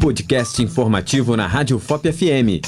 Podcast 0.00 0.58
informativo 0.62 1.36
na 1.36 1.46
Rádio 1.46 1.78
FOP 1.78 2.06
FM. 2.10 2.60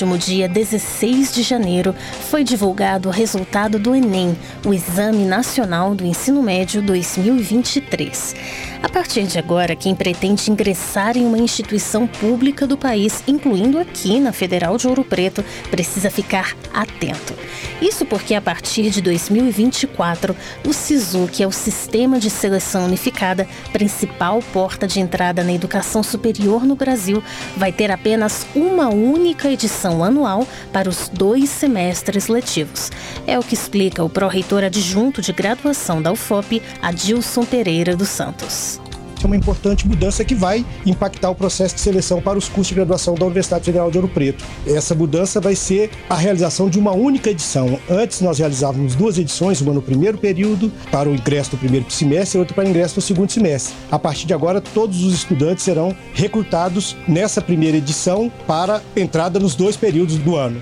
Último 0.00 0.16
dia 0.16 0.48
16 0.48 1.34
de 1.34 1.42
janeiro, 1.42 1.94
foi 2.30 2.42
divulgado 2.42 3.10
o 3.10 3.12
resultado 3.12 3.78
do 3.78 3.94
Enem, 3.94 4.34
o 4.64 4.72
Exame 4.72 5.26
Nacional 5.26 5.94
do 5.94 6.06
Ensino 6.06 6.42
Médio 6.42 6.80
2023. 6.80 8.34
A 8.82 8.88
partir 8.88 9.24
de 9.24 9.38
agora, 9.38 9.76
quem 9.76 9.94
pretende 9.94 10.50
ingressar 10.50 11.18
em 11.18 11.26
uma 11.26 11.36
instituição 11.36 12.06
pública 12.06 12.66
do 12.66 12.78
país, 12.78 13.22
incluindo 13.28 13.78
aqui 13.78 14.18
na 14.18 14.32
Federal 14.32 14.78
de 14.78 14.88
Ouro 14.88 15.04
Preto, 15.04 15.44
precisa 15.70 16.10
ficar 16.10 16.56
atento. 16.72 17.34
Isso 17.82 18.06
porque 18.06 18.34
a 18.34 18.40
partir 18.40 18.88
de 18.88 19.02
2024, 19.02 20.34
o 20.66 20.72
SISU, 20.72 21.28
que 21.30 21.42
é 21.42 21.46
o 21.46 21.52
Sistema 21.52 22.18
de 22.18 22.30
Seleção 22.30 22.86
Unificada, 22.86 23.46
principal 23.70 24.40
porta 24.52 24.86
de 24.86 24.98
entrada 24.98 25.44
na 25.44 25.52
educação 25.52 26.02
superior 26.02 26.64
no 26.64 26.74
Brasil, 26.74 27.22
vai 27.54 27.72
ter 27.72 27.90
apenas 27.90 28.46
uma 28.54 28.88
única 28.88 29.50
edição 29.50 29.89
anual 30.04 30.46
para 30.72 30.88
os 30.88 31.08
dois 31.08 31.50
semestres 31.50 32.28
letivos. 32.28 32.90
É 33.26 33.38
o 33.38 33.42
que 33.42 33.54
explica 33.54 34.04
o 34.04 34.08
pró-reitor 34.08 34.64
adjunto 34.64 35.20
de 35.20 35.32
graduação 35.32 36.00
da 36.00 36.12
UFOP, 36.12 36.62
Adilson 36.80 37.44
Pereira 37.44 37.96
dos 37.96 38.08
Santos 38.08 38.80
é 39.24 39.26
uma 39.26 39.36
importante 39.36 39.86
mudança 39.86 40.24
que 40.24 40.34
vai 40.34 40.64
impactar 40.84 41.30
o 41.30 41.34
processo 41.34 41.74
de 41.74 41.80
seleção 41.80 42.20
para 42.20 42.38
os 42.38 42.48
cursos 42.48 42.68
de 42.68 42.74
graduação 42.74 43.14
da 43.14 43.24
Universidade 43.24 43.64
Federal 43.64 43.90
de 43.90 43.98
Ouro 43.98 44.08
Preto. 44.08 44.44
Essa 44.66 44.94
mudança 44.94 45.40
vai 45.40 45.54
ser 45.54 45.90
a 46.08 46.14
realização 46.14 46.68
de 46.68 46.78
uma 46.78 46.92
única 46.92 47.30
edição. 47.30 47.78
Antes 47.88 48.20
nós 48.20 48.38
realizávamos 48.38 48.94
duas 48.94 49.18
edições, 49.18 49.60
uma 49.60 49.72
no 49.72 49.82
primeiro 49.82 50.18
período 50.18 50.70
para 50.90 51.08
o 51.08 51.14
ingresso 51.14 51.52
do 51.52 51.58
primeiro 51.58 51.90
semestre 51.90 52.38
e 52.38 52.40
outra 52.40 52.54
para 52.54 52.64
o 52.64 52.68
ingresso 52.68 52.96
do 52.96 53.00
segundo 53.00 53.30
semestre. 53.30 53.74
A 53.90 53.98
partir 53.98 54.26
de 54.26 54.34
agora, 54.34 54.60
todos 54.60 55.02
os 55.02 55.14
estudantes 55.14 55.64
serão 55.64 55.94
recrutados 56.14 56.96
nessa 57.06 57.40
primeira 57.40 57.76
edição 57.76 58.30
para 58.46 58.82
entrada 58.96 59.38
nos 59.38 59.54
dois 59.54 59.76
períodos 59.76 60.16
do 60.18 60.36
ano. 60.36 60.60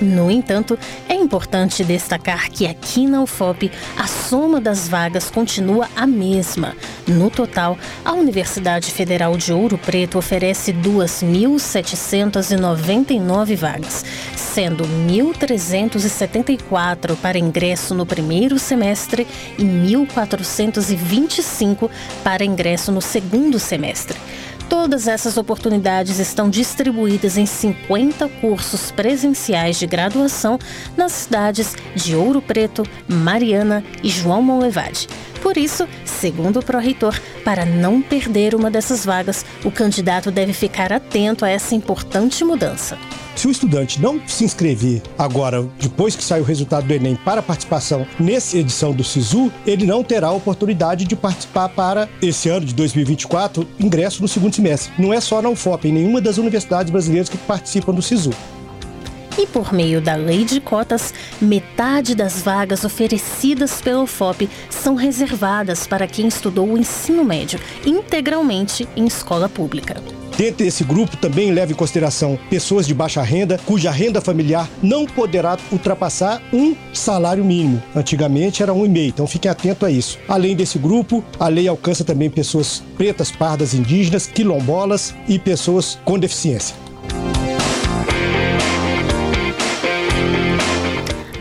No 0.00 0.30
entanto, 0.30 0.78
importante 1.16 1.82
destacar 1.84 2.50
que 2.50 2.66
aqui 2.66 3.06
na 3.06 3.22
UFOP 3.22 3.70
a 3.96 4.06
soma 4.06 4.60
das 4.60 4.86
vagas 4.88 5.30
continua 5.30 5.88
a 5.96 6.06
mesma. 6.06 6.76
No 7.06 7.30
total, 7.30 7.78
a 8.04 8.12
Universidade 8.12 8.90
Federal 8.90 9.34
de 9.36 9.52
Ouro 9.52 9.78
Preto 9.78 10.18
oferece 10.18 10.72
2.799 10.72 13.56
vagas, 13.56 14.04
sendo 14.36 14.84
1.374 14.84 17.16
para 17.16 17.38
ingresso 17.38 17.94
no 17.94 18.04
primeiro 18.04 18.58
semestre 18.58 19.24
e 19.58 19.62
1.425 19.62 21.88
para 22.24 22.44
ingresso 22.44 22.90
no 22.90 23.00
segundo 23.00 23.56
semestre. 23.58 24.18
Todas 24.68 25.06
essas 25.06 25.36
oportunidades 25.36 26.18
estão 26.18 26.50
distribuídas 26.50 27.36
em 27.36 27.46
50 27.46 28.28
cursos 28.40 28.90
presenciais 28.90 29.78
de 29.78 29.86
graduação 29.86 30.58
nas 30.96 31.12
cidades 31.12 31.76
de 31.94 32.16
Ouro 32.16 32.42
Preto, 32.42 32.82
Mariana 33.08 33.84
e 34.02 34.08
João 34.08 34.42
Monlevade. 34.42 35.08
Por 35.40 35.56
isso, 35.56 35.88
segundo 36.04 36.58
o 36.58 36.64
pró-reitor, 36.64 37.20
para 37.44 37.64
não 37.64 38.02
perder 38.02 38.54
uma 38.54 38.68
dessas 38.68 39.04
vagas, 39.04 39.46
o 39.64 39.70
candidato 39.70 40.32
deve 40.32 40.52
ficar 40.52 40.92
atento 40.92 41.44
a 41.44 41.48
essa 41.48 41.74
importante 41.74 42.44
mudança. 42.44 42.98
Se 43.36 43.46
o 43.46 43.50
estudante 43.50 44.00
não 44.00 44.18
se 44.26 44.44
inscrever 44.44 45.02
agora, 45.18 45.68
depois 45.78 46.16
que 46.16 46.24
sai 46.24 46.40
o 46.40 46.44
resultado 46.44 46.86
do 46.86 46.94
Enem, 46.94 47.16
para 47.16 47.42
participação 47.42 48.06
nessa 48.18 48.56
edição 48.56 48.94
do 48.94 49.04
SISU, 49.04 49.52
ele 49.66 49.84
não 49.84 50.02
terá 50.02 50.28
a 50.28 50.32
oportunidade 50.32 51.04
de 51.04 51.14
participar 51.14 51.68
para 51.68 52.08
esse 52.22 52.48
ano 52.48 52.64
de 52.64 52.74
2024, 52.74 53.68
ingresso 53.78 54.22
no 54.22 54.26
segundo 54.26 54.54
semestre. 54.54 54.90
Não 54.98 55.12
é 55.12 55.20
só 55.20 55.42
na 55.42 55.50
UFOP, 55.50 55.86
em 55.86 55.92
nenhuma 55.92 56.18
das 56.18 56.38
universidades 56.38 56.90
brasileiras 56.90 57.28
que 57.28 57.36
participam 57.36 57.92
do 57.92 58.00
SISU. 58.00 58.30
E 59.38 59.46
por 59.46 59.70
meio 59.70 60.00
da 60.00 60.14
lei 60.14 60.42
de 60.42 60.58
cotas, 60.58 61.12
metade 61.38 62.14
das 62.14 62.40
vagas 62.40 62.84
oferecidas 62.84 63.82
pela 63.82 64.02
UFOP 64.02 64.48
são 64.70 64.94
reservadas 64.94 65.86
para 65.86 66.06
quem 66.06 66.26
estudou 66.26 66.66
o 66.66 66.78
ensino 66.78 67.22
médio 67.22 67.60
integralmente 67.84 68.88
em 68.96 69.04
escola 69.06 69.46
pública. 69.46 70.15
Dentro 70.36 70.64
desse 70.64 70.84
grupo 70.84 71.16
também 71.16 71.50
leva 71.50 71.72
em 71.72 71.74
consideração 71.74 72.38
pessoas 72.50 72.86
de 72.86 72.92
baixa 72.92 73.22
renda, 73.22 73.58
cuja 73.64 73.90
renda 73.90 74.20
familiar 74.20 74.68
não 74.82 75.06
poderá 75.06 75.56
ultrapassar 75.72 76.42
um 76.52 76.76
salário 76.92 77.42
mínimo. 77.42 77.82
Antigamente 77.94 78.62
era 78.62 78.74
um 78.74 78.84
e 78.84 78.88
meio, 78.88 79.08
então 79.08 79.26
fiquem 79.26 79.50
atentos 79.50 79.88
a 79.88 79.90
isso. 79.90 80.18
Além 80.28 80.54
desse 80.54 80.78
grupo, 80.78 81.24
a 81.40 81.48
lei 81.48 81.66
alcança 81.66 82.04
também 82.04 82.28
pessoas 82.28 82.82
pretas, 82.98 83.30
pardas, 83.30 83.72
indígenas, 83.72 84.26
quilombolas 84.26 85.14
e 85.26 85.38
pessoas 85.38 85.98
com 86.04 86.18
deficiência. 86.18 86.85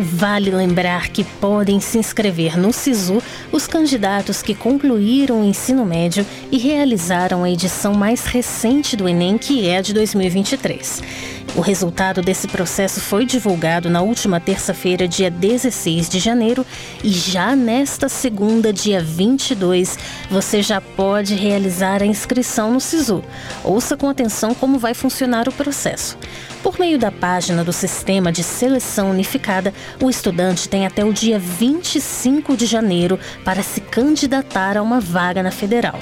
Vale 0.08 0.52
lembrar 0.52 1.10
que 1.10 1.24
podem 1.24 1.80
se 1.80 1.98
inscrever 1.98 2.60
no 2.60 2.72
SISU 2.72 3.24
os 3.52 3.66
candidatos 3.66 4.44
que 4.44 4.54
concluíram 4.54 5.42
o 5.42 5.44
ensino 5.44 5.84
médio 5.84 6.24
e 6.52 6.60
realizaram 6.60 7.44
a 7.44 7.50
edição 7.50 7.92
mais 7.96 8.24
recente 8.26 8.96
do 8.96 9.10
Enem, 9.10 9.36
que 9.36 9.68
é 9.68 9.78
a 9.78 9.82
de 9.82 9.94
2023. 9.96 11.02
O 11.56 11.62
resultado 11.62 12.22
desse 12.22 12.50
processo 12.50 13.00
foi 13.00 13.26
divulgado 13.26 13.90
na 13.90 14.02
última 14.02 14.42
terça-feira, 14.42 15.08
dia 15.08 15.32
16 15.32 16.10
de 16.10 16.20
janeiro, 16.20 16.66
e 17.02 17.10
já 17.10 17.56
nesta 17.56 18.10
segunda, 18.10 18.74
dia 18.74 19.02
22, 19.02 19.98
você 20.30 20.62
já 20.62 20.82
pode 20.82 21.34
realizar 21.34 22.04
a 22.04 22.06
inscrição 22.06 22.74
no 22.74 22.82
SISU. 22.82 23.24
Ouça 23.64 23.96
com 23.96 24.10
atenção 24.10 24.54
como 24.54 24.78
vai 24.78 24.94
funcionar 24.94 25.48
o 25.48 25.54
processo. 25.54 26.18
Por 26.62 26.78
meio 26.78 27.00
da 27.00 27.10
página 27.10 27.64
do 27.64 27.72
Sistema 27.72 28.34
de 28.34 28.44
Seleção 28.44 29.12
Unificada, 29.12 29.74
o 30.04 30.10
estudante 30.10 30.68
tem 30.68 30.86
até 30.86 31.06
o 31.06 31.14
dia 31.14 31.40
25 31.40 32.58
de 32.58 32.66
janeiro 32.66 33.18
para 33.46 33.64
se 33.64 33.80
candidatar 33.80 34.76
a 34.76 34.82
uma 34.82 35.00
vaga 35.00 35.42
na 35.42 35.52
federal. 35.52 35.98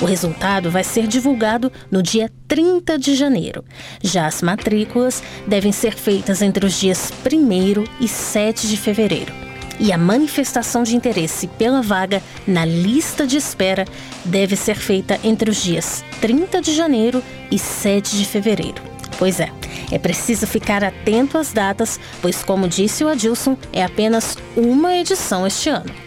O 0.00 0.04
resultado 0.04 0.70
vai 0.70 0.82
ser 0.82 1.06
divulgado 1.06 1.70
no 1.90 2.02
dia 2.02 2.30
30 2.48 2.98
de 2.98 3.14
janeiro. 3.14 3.64
Já 4.02 4.26
as 4.26 4.42
matrículas 4.42 5.22
devem 5.46 5.72
ser 5.72 5.94
feitas 5.94 6.42
entre 6.42 6.66
os 6.66 6.78
dias 6.78 7.12
1 7.24 7.84
e 8.00 8.08
7 8.08 8.68
de 8.68 8.76
fevereiro. 8.76 9.32
E 9.78 9.92
a 9.92 9.98
manifestação 9.98 10.82
de 10.82 10.94
interesse 10.94 11.46
pela 11.46 11.82
vaga 11.82 12.22
na 12.46 12.64
lista 12.64 13.26
de 13.26 13.36
espera 13.36 13.84
deve 14.24 14.56
ser 14.56 14.76
feita 14.76 15.18
entre 15.24 15.50
os 15.50 15.62
dias 15.62 16.04
30 16.20 16.60
de 16.60 16.74
janeiro 16.74 17.22
e 17.50 17.58
7 17.58 18.16
de 18.16 18.24
fevereiro. 18.24 18.82
Pois 19.18 19.38
é, 19.38 19.50
é 19.92 19.98
preciso 19.98 20.46
ficar 20.46 20.82
atento 20.82 21.38
às 21.38 21.52
datas, 21.52 22.00
pois, 22.20 22.42
como 22.42 22.68
disse 22.68 23.04
o 23.04 23.08
Adilson, 23.08 23.56
é 23.72 23.84
apenas 23.84 24.36
uma 24.56 24.96
edição 24.96 25.46
este 25.46 25.68
ano. 25.68 26.03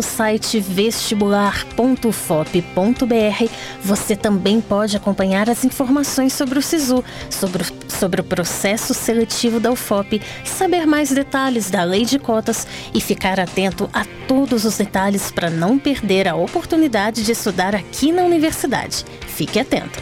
No 0.00 0.02
site 0.02 0.58
vestibular.fop.br 0.58 3.50
você 3.84 4.16
também 4.16 4.58
pode 4.58 4.96
acompanhar 4.96 5.50
as 5.50 5.62
informações 5.62 6.32
sobre 6.32 6.58
o 6.58 6.62
SISU, 6.62 7.04
sobre, 7.28 7.66
sobre 7.86 8.22
o 8.22 8.24
processo 8.24 8.94
seletivo 8.94 9.60
da 9.60 9.70
UFOP, 9.70 10.22
saber 10.42 10.86
mais 10.86 11.10
detalhes 11.10 11.70
da 11.70 11.84
lei 11.84 12.06
de 12.06 12.18
cotas 12.18 12.66
e 12.94 13.00
ficar 13.02 13.38
atento 13.38 13.90
a 13.92 14.06
todos 14.26 14.64
os 14.64 14.78
detalhes 14.78 15.30
para 15.30 15.50
não 15.50 15.78
perder 15.78 16.26
a 16.26 16.34
oportunidade 16.34 17.22
de 17.22 17.32
estudar 17.32 17.74
aqui 17.74 18.10
na 18.10 18.22
universidade. 18.22 19.04
Fique 19.28 19.60
atento! 19.60 20.00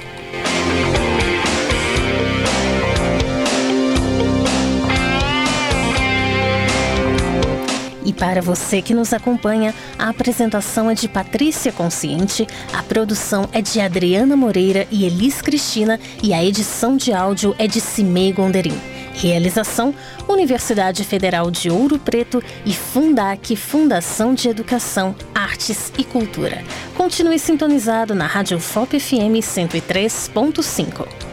E 8.08 8.12
para 8.14 8.40
você 8.40 8.80
que 8.80 8.94
nos 8.94 9.12
acompanha, 9.12 9.74
a 9.98 10.08
apresentação 10.08 10.90
é 10.90 10.94
de 10.94 11.06
Patrícia 11.06 11.70
Consciente, 11.70 12.46
a 12.72 12.82
produção 12.82 13.46
é 13.52 13.60
de 13.60 13.82
Adriana 13.82 14.34
Moreira 14.34 14.88
e 14.90 15.04
Elis 15.04 15.42
Cristina 15.42 16.00
e 16.22 16.32
a 16.32 16.42
edição 16.42 16.96
de 16.96 17.12
áudio 17.12 17.54
é 17.58 17.66
de 17.66 17.82
Cimei 17.82 18.32
Gonderim. 18.32 18.80
Realização: 19.12 19.94
Universidade 20.26 21.04
Federal 21.04 21.50
de 21.50 21.70
Ouro 21.70 21.98
Preto 21.98 22.42
e 22.64 22.72
Fundac 22.72 23.54
Fundação 23.54 24.32
de 24.32 24.48
Educação, 24.48 25.14
Artes 25.34 25.92
e 25.98 26.02
Cultura. 26.02 26.64
Continue 26.96 27.38
sintonizado 27.38 28.14
na 28.14 28.26
Rádio 28.26 28.58
FOP 28.58 28.98
FM 28.98 29.36
103.5. 29.42 31.27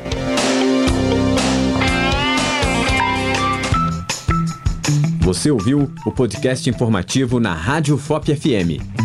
Você 5.26 5.50
ouviu 5.50 5.92
o 6.06 6.12
podcast 6.12 6.70
informativo 6.70 7.40
na 7.40 7.52
Rádio 7.52 7.98
FOP 7.98 8.36
FM. 8.36 9.05